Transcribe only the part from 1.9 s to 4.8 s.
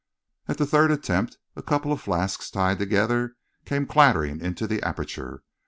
of flasks, tied together, came clattering into